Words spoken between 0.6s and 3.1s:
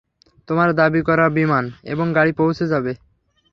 দাবি করা বিমান এবং গাড়ি পৌঁছে যাবে।